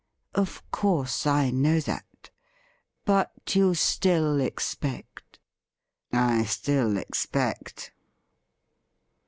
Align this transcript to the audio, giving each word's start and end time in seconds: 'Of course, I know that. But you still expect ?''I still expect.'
'Of 0.33 0.63
course, 0.71 1.27
I 1.27 1.51
know 1.51 1.79
that. 1.81 2.31
But 3.05 3.55
you 3.55 3.75
still 3.75 4.39
expect 4.41 5.37
?''I 6.11 6.43
still 6.45 6.97
expect.' 6.97 7.93